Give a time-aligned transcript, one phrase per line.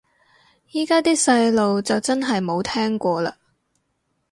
[0.71, 3.35] 依家啲細路就真係冇聽過嘞